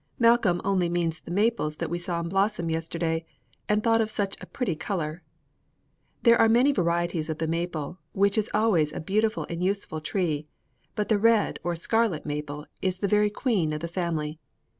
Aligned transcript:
Malcolm 0.17 0.59
only 0.63 0.89
means 0.89 1.19
the 1.19 1.29
maples 1.29 1.75
that 1.75 1.91
we 1.91 1.99
saw 1.99 2.19
in 2.19 2.27
blossom 2.27 2.71
yesterday 2.71 3.23
and 3.69 3.83
thought 3.83 4.01
of 4.01 4.09
such 4.09 4.35
a 4.41 4.47
pretty 4.47 4.75
color. 4.75 5.21
There 6.23 6.41
are 6.41 6.49
many 6.49 6.71
varieties 6.71 7.29
of 7.29 7.37
the 7.37 7.45
maple, 7.45 7.99
which 8.11 8.35
is 8.35 8.49
always 8.51 8.91
a 8.91 8.99
beautiful 8.99 9.45
and 9.47 9.63
useful 9.63 10.01
tree, 10.01 10.47
but 10.95 11.07
the 11.07 11.19
red, 11.19 11.59
or 11.63 11.75
scarlet, 11.75 12.25
maple 12.25 12.65
is 12.81 12.97
the 12.97 13.07
very 13.07 13.29
queen 13.29 13.73
of 13.73 13.81
the 13.81 13.87
family. 13.87 14.39